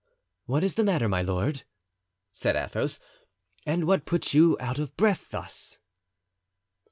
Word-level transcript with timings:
"What 0.47 0.63
is 0.63 0.73
the 0.73 0.83
matter, 0.83 1.07
my 1.07 1.21
lord?" 1.21 1.61
said 2.31 2.55
Athos, 2.55 2.99
"and 3.67 3.85
what 3.85 4.03
puts 4.07 4.33
you 4.33 4.57
out 4.59 4.79
of 4.79 4.97
breath 4.97 5.29
thus?" 5.29 5.77